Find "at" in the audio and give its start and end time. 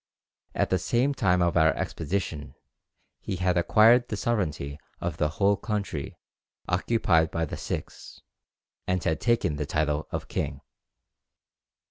0.55-0.71